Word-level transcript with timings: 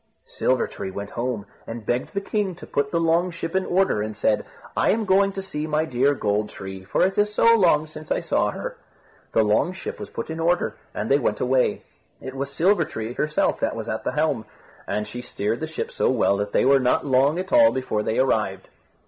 Silver 0.25 0.65
tree 0.65 0.89
went 0.89 1.11
home, 1.11 1.45
and 1.67 1.85
begged 1.85 2.15
the 2.15 2.21
king 2.21 2.55
to 2.55 2.65
put 2.65 2.89
the 2.89 2.99
long 2.99 3.29
ship 3.29 3.55
in 3.55 3.67
order, 3.67 4.01
and 4.01 4.17
said, 4.17 4.47
"I 4.75 4.89
am 4.89 5.05
going 5.05 5.31
to 5.33 5.43
see 5.43 5.67
my 5.67 5.85
dear 5.85 6.15
Gold 6.15 6.49
tree, 6.49 6.83
for 6.83 7.03
it 7.03 7.19
is 7.19 7.31
so 7.31 7.55
long 7.55 7.85
since 7.85 8.09
I 8.11 8.19
saw 8.19 8.49
her." 8.49 8.77
The 9.33 9.43
long 9.43 9.73
ship 9.73 9.99
was 9.99 10.09
put 10.09 10.31
in 10.31 10.39
order, 10.39 10.75
and 10.95 11.07
they 11.11 11.19
went 11.19 11.39
away. 11.39 11.83
It 12.19 12.33
was 12.33 12.51
Silver 12.51 12.83
tree 12.83 13.13
herself 13.13 13.59
that 13.59 13.75
was 13.75 13.87
at 13.87 14.03
the 14.03 14.13
helm, 14.13 14.45
and 14.87 15.07
she 15.07 15.21
steered 15.21 15.59
the 15.59 15.67
ship 15.67 15.91
so 15.91 16.09
well 16.09 16.35
that 16.37 16.51
they 16.51 16.65
were 16.65 16.79
not 16.79 17.05
long 17.05 17.37
at 17.37 17.53
all 17.53 17.71
before 17.71 18.01
they 18.01 18.17
arrived. 18.17 18.69